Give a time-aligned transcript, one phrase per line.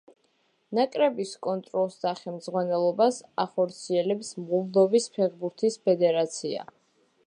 [0.77, 6.69] ნაკრების კონტროლს და ხელმძღვანელობას ახორციელებს მოლდოვის ფეხბურთის ფედერაცია.